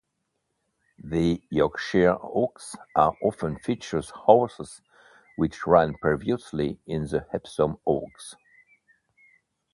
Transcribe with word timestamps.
The 0.97 1.43
Yorkshire 1.51 2.17
Oaks 2.23 2.75
often 2.95 3.59
features 3.59 4.09
horses 4.09 4.81
which 5.35 5.67
ran 5.67 5.93
previously 6.01 6.79
in 6.87 7.03
the 7.03 7.27
Epsom 7.31 7.77
Oaks. 7.85 8.35